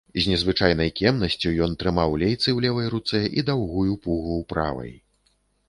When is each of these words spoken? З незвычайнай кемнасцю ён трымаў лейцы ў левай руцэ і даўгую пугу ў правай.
З 0.21 0.29
незвычайнай 0.29 0.89
кемнасцю 0.99 1.51
ён 1.65 1.75
трымаў 1.83 2.17
лейцы 2.23 2.43
ў 2.43 2.57
левай 2.67 2.87
руцэ 2.95 3.21
і 3.39 3.47
даўгую 3.53 3.89
пугу 4.03 4.33
ў 4.41 4.43
правай. 4.55 4.91